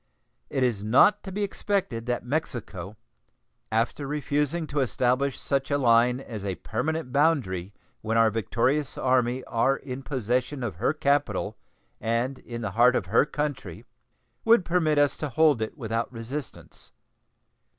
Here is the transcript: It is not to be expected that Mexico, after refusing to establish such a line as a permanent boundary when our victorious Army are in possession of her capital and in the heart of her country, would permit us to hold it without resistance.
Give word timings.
It 0.49 0.63
is 0.63 0.83
not 0.83 1.21
to 1.25 1.31
be 1.31 1.43
expected 1.43 2.07
that 2.07 2.25
Mexico, 2.25 2.97
after 3.71 4.07
refusing 4.07 4.65
to 4.65 4.79
establish 4.79 5.39
such 5.39 5.69
a 5.69 5.77
line 5.77 6.19
as 6.19 6.43
a 6.43 6.55
permanent 6.55 7.11
boundary 7.11 7.71
when 8.01 8.17
our 8.17 8.31
victorious 8.31 8.97
Army 8.97 9.43
are 9.43 9.77
in 9.77 10.01
possession 10.01 10.63
of 10.63 10.77
her 10.77 10.91
capital 10.91 11.55
and 11.99 12.39
in 12.39 12.63
the 12.63 12.71
heart 12.71 12.95
of 12.95 13.05
her 13.05 13.27
country, 13.27 13.85
would 14.43 14.65
permit 14.65 14.97
us 14.97 15.15
to 15.17 15.29
hold 15.29 15.61
it 15.61 15.77
without 15.77 16.11
resistance. 16.11 16.91